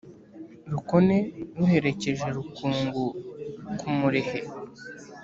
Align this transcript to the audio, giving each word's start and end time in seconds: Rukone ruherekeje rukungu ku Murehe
Rukone 0.71 1.17
ruherekeje 1.57 2.27
rukungu 2.37 3.03
ku 3.79 3.87
Murehe 3.97 4.39